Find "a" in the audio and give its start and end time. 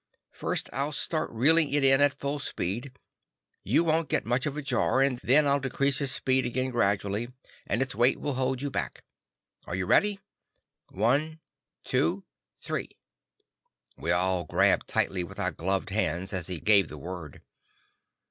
4.57-4.61